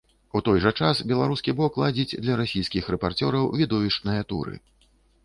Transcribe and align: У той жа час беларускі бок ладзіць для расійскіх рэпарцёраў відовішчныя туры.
У 0.37 0.39
той 0.45 0.59
жа 0.63 0.69
час 0.85 1.01
беларускі 1.11 1.53
бок 1.59 1.77
ладзіць 1.81 2.17
для 2.23 2.37
расійскіх 2.41 2.87
рэпарцёраў 2.95 3.45
відовішчныя 3.61 4.27
туры. 4.33 4.55